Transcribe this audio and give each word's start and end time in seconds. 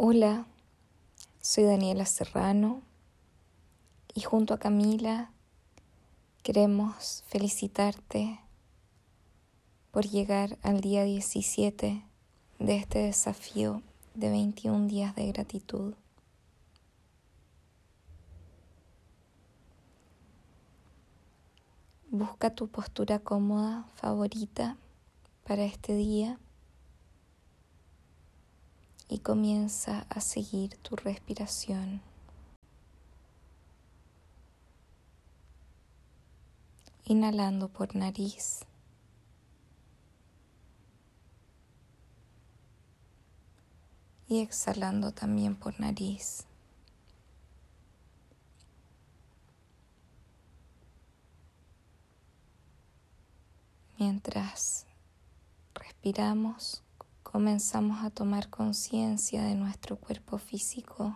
Hola, 0.00 0.46
soy 1.40 1.64
Daniela 1.64 2.06
Serrano 2.06 2.82
y 4.14 4.20
junto 4.20 4.54
a 4.54 4.58
Camila 4.60 5.32
queremos 6.44 7.24
felicitarte 7.26 8.38
por 9.90 10.06
llegar 10.06 10.56
al 10.62 10.80
día 10.82 11.02
17 11.02 12.04
de 12.60 12.76
este 12.76 13.00
desafío 13.00 13.82
de 14.14 14.30
21 14.30 14.86
días 14.86 15.16
de 15.16 15.32
gratitud. 15.32 15.94
Busca 22.08 22.54
tu 22.54 22.68
postura 22.68 23.18
cómoda 23.18 23.84
favorita 23.96 24.76
para 25.42 25.64
este 25.64 25.96
día 25.96 26.38
y 29.08 29.20
comienza 29.20 30.06
a 30.10 30.20
seguir 30.20 30.76
tu 30.78 30.96
respiración. 30.96 32.02
Inhalando 37.04 37.68
por 37.68 37.96
nariz. 37.96 38.60
Y 44.28 44.40
exhalando 44.40 45.12
también 45.12 45.56
por 45.56 45.80
nariz. 45.80 46.44
Mientras 53.98 54.86
respiramos, 55.74 56.82
comenzamos 57.30 58.02
a 58.02 58.08
tomar 58.08 58.48
conciencia 58.48 59.42
de 59.42 59.54
nuestro 59.54 59.96
cuerpo 59.96 60.38
físico. 60.38 61.14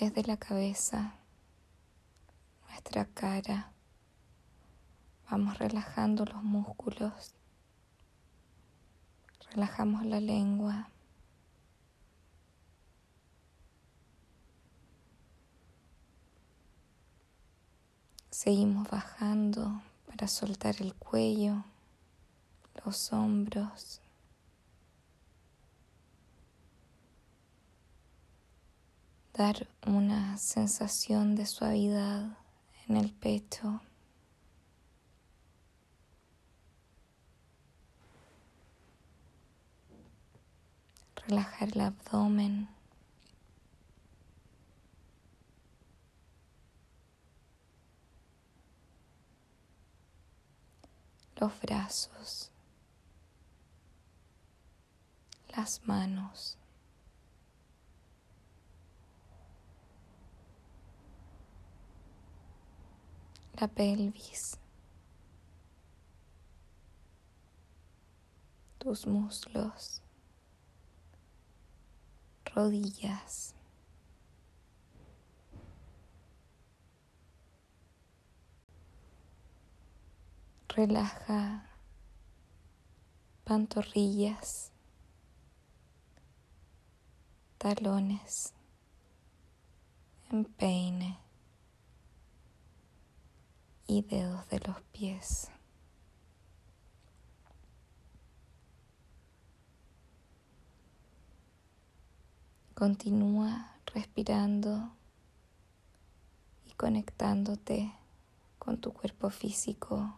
Desde 0.00 0.22
la 0.22 0.38
cabeza, 0.38 1.16
nuestra 2.66 3.04
cara, 3.04 3.74
vamos 5.30 5.58
relajando 5.58 6.24
los 6.24 6.42
músculos, 6.42 7.34
relajamos 9.50 10.06
la 10.06 10.20
lengua. 10.20 10.88
Seguimos 18.40 18.88
bajando 18.88 19.82
para 20.06 20.28
soltar 20.28 20.76
el 20.78 20.94
cuello, 20.94 21.64
los 22.84 23.12
hombros. 23.12 24.00
Dar 29.34 29.66
una 29.84 30.38
sensación 30.38 31.34
de 31.34 31.46
suavidad 31.46 32.38
en 32.86 32.96
el 32.96 33.10
pecho. 33.10 33.80
Relajar 41.26 41.70
el 41.74 41.80
abdomen. 41.80 42.77
Los 51.40 51.60
brazos, 51.60 52.50
las 55.56 55.80
manos. 55.86 56.58
la 63.60 63.66
pelvis, 63.66 64.56
tus 68.78 69.04
muslos, 69.04 70.00
rodillas. 72.54 73.57
Relaja 80.68 81.68
pantorrillas, 83.48 84.70
talones, 87.56 88.52
empeine 90.30 91.18
y 93.86 94.02
dedos 94.02 94.46
de 94.50 94.60
los 94.60 94.80
pies. 94.92 95.48
Continúa 102.74 103.72
respirando 103.94 104.92
y 106.66 106.72
conectándote 106.74 107.90
con 108.58 108.78
tu 108.78 108.92
cuerpo 108.92 109.30
físico 109.30 110.17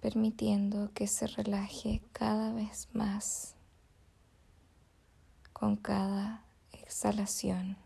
permitiendo 0.00 0.92
que 0.92 1.06
se 1.06 1.26
relaje 1.26 2.02
cada 2.12 2.52
vez 2.52 2.88
más 2.92 3.56
con 5.52 5.76
cada 5.76 6.44
exhalación. 6.72 7.76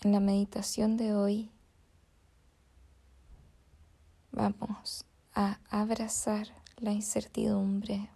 En 0.00 0.10
la 0.10 0.18
meditación 0.18 0.96
de 0.96 1.14
hoy 1.14 1.50
vamos 4.32 5.04
a 5.32 5.60
abrazar 5.70 6.48
la 6.78 6.90
incertidumbre 6.90 8.10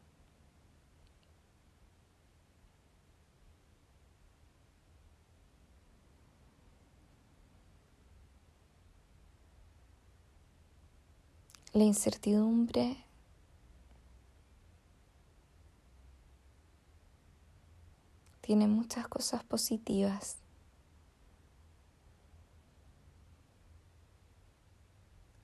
La 11.77 11.85
incertidumbre 11.85 13.05
tiene 18.41 18.67
muchas 18.67 19.07
cosas 19.09 19.45
positivas. 19.45 20.39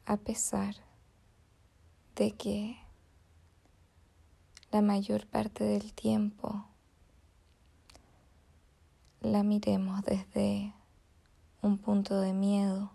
A 0.06 0.16
pesar 0.16 0.74
de 2.16 2.30
que 2.30 2.78
la 4.70 4.80
mayor 4.80 5.26
parte 5.26 5.64
del 5.64 5.92
tiempo 5.92 6.64
la 9.20 9.42
miremos 9.42 10.02
desde 10.04 10.72
un 11.60 11.76
punto 11.76 12.22
de 12.22 12.32
miedo 12.32 12.90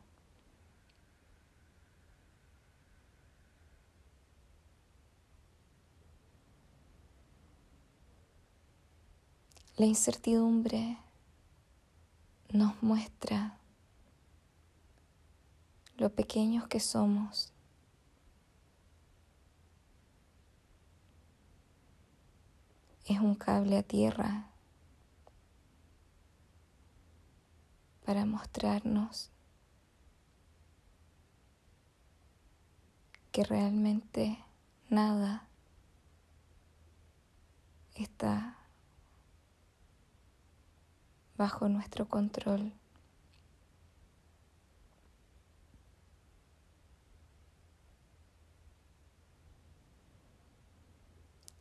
La 9.77 9.85
incertidumbre 9.85 10.97
nos 12.49 12.81
muestra 12.81 13.59
lo 15.97 16.09
pequeños 16.09 16.67
que 16.67 16.79
somos. 16.79 17.53
Es 23.05 23.19
un 23.19 23.35
cable 23.35 23.77
a 23.77 23.83
tierra 23.83 24.47
para 28.03 28.25
mostrarnos 28.25 29.29
que 33.31 33.43
realmente 33.43 34.43
nada 34.89 35.47
está 37.93 38.56
bajo 41.37 41.69
nuestro 41.69 42.07
control. 42.07 42.73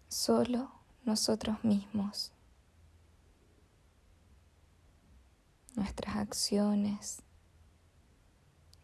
Solo 0.09 0.73
nosotros 1.05 1.63
mismos. 1.63 2.33
nuestras 5.77 6.17
acciones, 6.17 7.23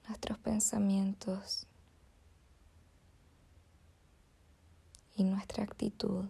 nuestros 0.07 0.39
pensamientos 0.39 1.67
y 5.17 5.25
nuestra 5.25 5.65
actitud. 5.65 6.27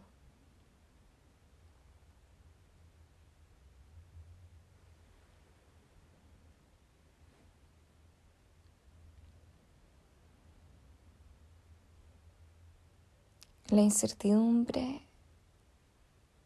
La 13.72 13.80
incertidumbre 13.80 15.00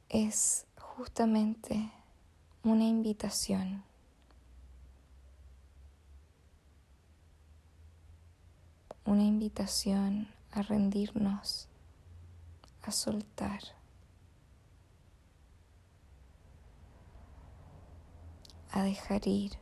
es 0.09 0.65
justamente 0.79 1.91
una 2.63 2.85
invitación. 2.85 3.83
Una 9.05 9.25
invitación 9.25 10.29
a 10.53 10.63
rendirnos, 10.63 11.69
a 12.83 12.93
soltar. 12.93 13.61
a 18.71 18.83
dejar 18.83 19.27
ir 19.27 19.53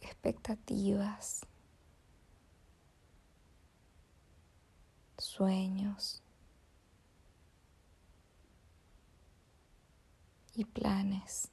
expectativas, 0.00 1.46
sueños 5.18 6.22
y 10.54 10.64
planes. 10.64 11.50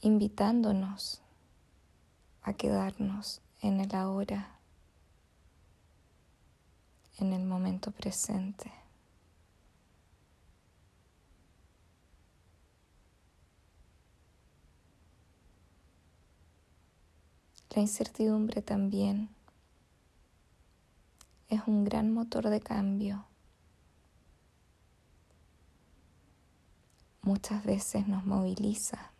invitándonos 0.00 1.20
a 2.42 2.52
quedarnos 2.54 3.40
en 3.60 3.80
el 3.80 3.94
ahora, 3.94 4.58
en 7.18 7.32
el 7.32 7.44
momento 7.44 7.90
presente. 7.90 8.72
La 17.78 17.82
incertidumbre 17.82 18.60
también 18.60 19.28
es 21.48 21.60
un 21.68 21.84
gran 21.84 22.12
motor 22.12 22.48
de 22.48 22.58
cambio. 22.58 23.24
Muchas 27.22 27.64
veces 27.64 28.08
nos 28.08 28.26
moviliza 28.26 29.12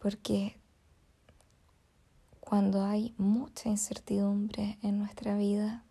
porque 0.00 0.58
cuando 2.40 2.82
hay 2.84 3.14
mucha 3.16 3.68
incertidumbre 3.68 4.76
en 4.82 4.98
nuestra 4.98 5.36
vida, 5.36 5.84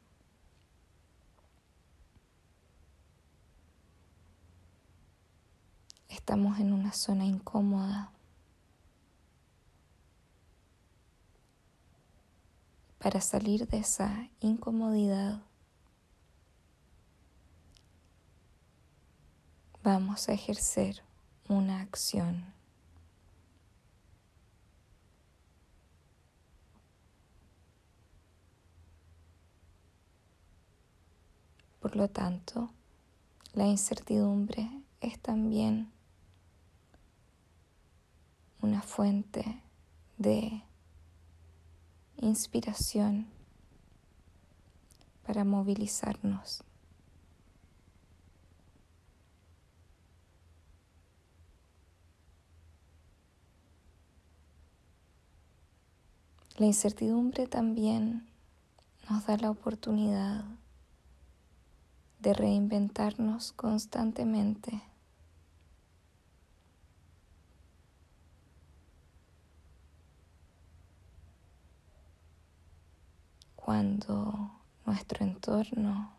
estamos 6.09 6.59
en 6.59 6.73
una 6.73 6.91
zona 6.91 7.23
incómoda. 7.23 8.11
Para 13.07 13.21
salir 13.21 13.65
de 13.69 13.77
esa 13.77 14.27
incomodidad, 14.41 15.41
vamos 19.81 20.27
a 20.27 20.33
ejercer 20.33 21.01
una 21.47 21.79
acción. 21.79 22.53
Por 31.79 31.95
lo 31.95 32.09
tanto, 32.09 32.71
la 33.53 33.67
incertidumbre 33.67 34.69
es 34.99 35.17
también 35.21 35.93
una 38.61 38.81
fuente 38.81 39.63
de 40.17 40.66
inspiración 42.17 43.27
para 45.25 45.43
movilizarnos. 45.43 46.63
La 56.57 56.65
incertidumbre 56.65 57.45
también 57.45 58.27
nos 59.07 59.27
da 59.27 59.37
la 59.37 59.51
oportunidad 59.51 60.43
de 62.19 62.33
reinventarnos 62.33 63.51
constantemente. 63.51 64.81
Cuando 73.67 74.49
nuestro 74.85 75.25
entorno 75.25 76.13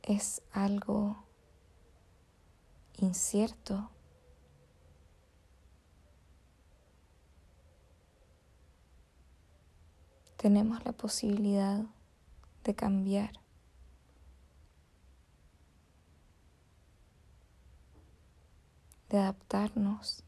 es 0.00 0.40
algo 0.52 1.22
incierto, 2.96 3.90
tenemos 10.38 10.82
la 10.86 10.92
posibilidad 10.92 11.84
de 12.64 12.74
cambiar. 12.74 13.32
de 19.10 19.16
adaptarnos 19.16 20.22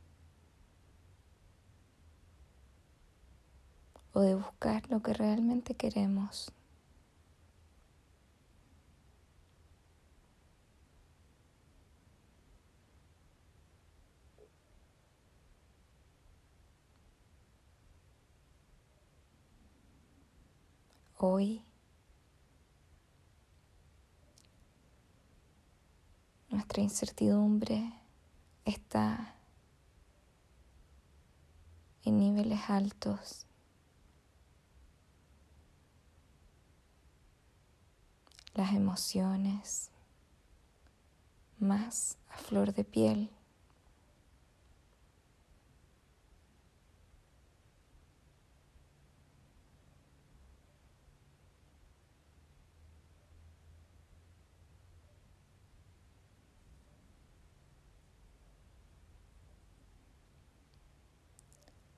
o 4.12 4.20
de 4.20 4.34
buscar 4.34 4.88
lo 4.90 5.02
que 5.02 5.12
realmente 5.12 5.74
queremos. 5.74 6.52
Hoy 21.22 21.62
nuestra 26.48 26.82
incertidumbre 26.82 27.92
está 28.64 29.34
en 32.04 32.18
niveles 32.18 32.60
altos. 32.68 33.49
Las 38.54 38.72
emociones 38.74 39.90
más 41.58 42.18
a 42.28 42.36
flor 42.38 42.72
de 42.72 42.84
piel. 42.84 43.30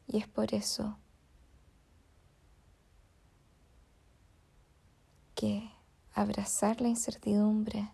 Y 0.09 0.19
es 0.19 0.29
por 0.29 0.53
eso 0.53 0.99
que 5.35 5.82
abrazar 6.15 6.81
la 6.81 6.89
incertidumbre 6.89 7.91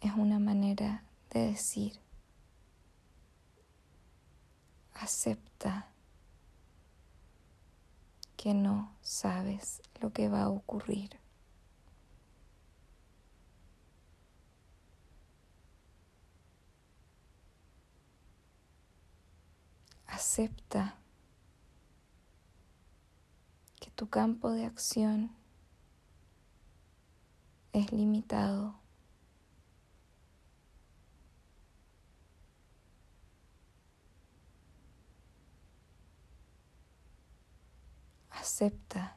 es 0.00 0.12
una 0.12 0.38
manera 0.38 1.02
de 1.30 1.40
decir, 1.40 2.00
acepta 4.94 5.88
que 8.36 8.54
no 8.54 8.94
sabes 9.02 9.82
lo 10.00 10.12
que 10.12 10.28
va 10.28 10.42
a 10.42 10.48
ocurrir. 10.48 11.18
Acepta 20.06 20.96
tu 23.96 24.10
campo 24.10 24.50
de 24.50 24.66
acción 24.66 25.34
es 27.72 27.92
limitado. 27.92 28.78
Acepta 38.30 39.16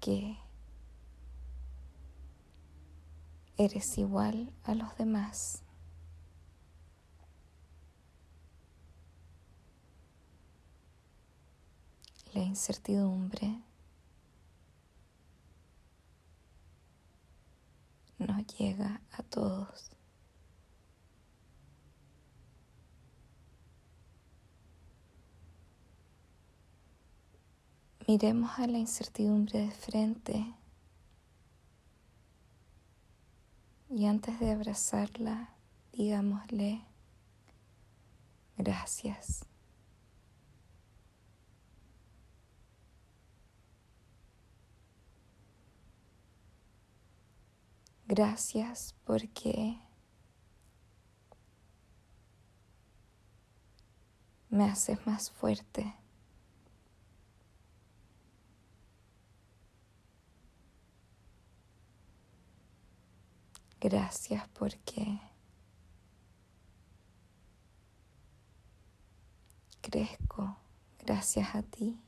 que 0.00 0.38
eres 3.56 3.98
igual 3.98 4.52
a 4.62 4.76
los 4.76 4.96
demás. 4.96 5.64
La 12.38 12.44
incertidumbre 12.44 13.60
nos 18.16 18.46
llega 18.56 19.00
a 19.10 19.24
todos. 19.24 19.90
Miremos 28.06 28.56
a 28.60 28.68
la 28.68 28.78
incertidumbre 28.78 29.58
de 29.58 29.70
frente 29.72 30.54
y 33.90 34.06
antes 34.06 34.38
de 34.38 34.52
abrazarla, 34.52 35.56
digámosle 35.92 36.84
gracias. 38.56 39.44
Gracias 48.08 48.94
porque 49.04 49.78
me 54.48 54.64
haces 54.64 55.06
más 55.06 55.30
fuerte. 55.30 55.94
Gracias 63.78 64.48
porque 64.58 65.20
crezco 69.82 70.56
gracias 71.04 71.54
a 71.54 71.62
ti. 71.62 72.00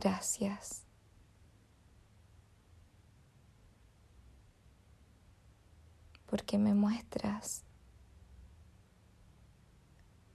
Gracias. 0.00 0.86
Porque 6.24 6.56
me 6.56 6.72
muestras 6.72 7.64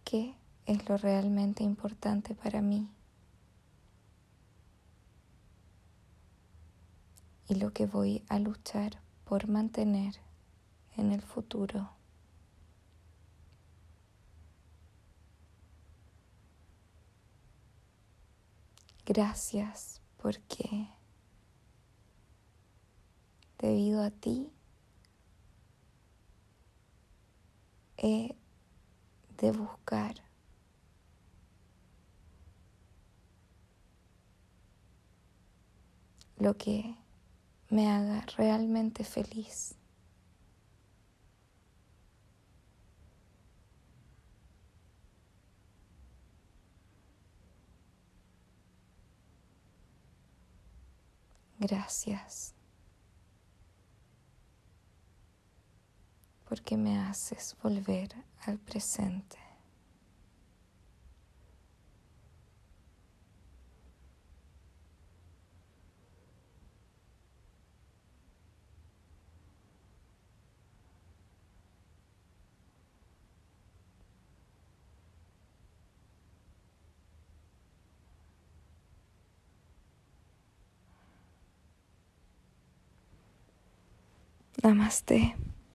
qué 0.04 0.36
es 0.68 0.88
lo 0.88 0.98
realmente 0.98 1.64
importante 1.64 2.36
para 2.36 2.62
mí 2.62 2.88
y 7.48 7.56
lo 7.56 7.74
que 7.74 7.88
voy 7.88 8.24
a 8.30 8.38
luchar 8.38 9.02
por 9.24 9.48
mantener 9.48 10.14
en 10.96 11.12
el 11.12 11.24
futuro. 11.24 11.95
Gracias 19.06 20.02
porque 20.18 20.90
debido 23.60 24.02
a 24.02 24.10
ti 24.10 24.52
he 27.98 28.36
de 29.38 29.52
buscar 29.52 30.16
lo 36.38 36.58
que 36.58 36.96
me 37.70 37.88
haga 37.92 38.26
realmente 38.38 39.04
feliz. 39.04 39.76
Gracias 51.68 52.54
porque 56.48 56.78
me 56.78 57.00
haces 57.00 57.58
volver 57.64 58.10
al 58.46 58.60
presente. 58.60 59.45
Namaste. 84.66 85.36